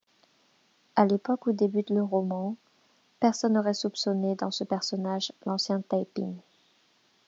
[0.95, 2.55] À l'époque où débute le roman,
[3.19, 6.35] personne n'aurait soupçonné dans ce personnage l'ancien Taiping.